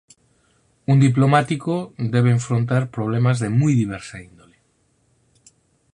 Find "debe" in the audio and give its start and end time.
2.13-2.31